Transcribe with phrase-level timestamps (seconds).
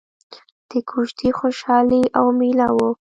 [0.69, 2.89] د کوژدې خوشحالي او ميله وه.